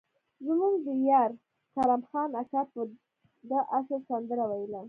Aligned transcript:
زموږ 0.45 0.73
د 0.85 0.87
ديار 1.01 1.31
کرم 1.73 2.01
خان 2.09 2.29
اکا 2.41 2.61
به 2.71 2.83
د 3.49 3.51
اشر 3.77 3.99
سندره 4.09 4.43
ويله. 4.51 4.79